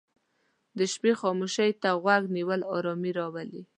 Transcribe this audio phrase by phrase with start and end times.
[0.77, 3.61] د شپې خاموشي ته غوږ نیول آرامي راولي.